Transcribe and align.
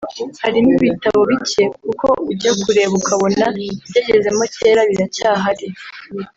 Harimo 0.43 0.71
ibitabo 0.77 1.19
bike 1.29 1.63
kuko 1.83 2.07
ujya 2.29 2.51
kureba 2.61 2.93
ukabona 3.01 3.45
ibyagezemo 3.65 4.43
kera 4.55 4.81
biracyahari 4.89 5.67